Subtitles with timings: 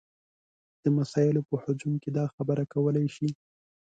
[0.83, 3.29] د مسایلو په هجوم کې دا خبره کولی شي.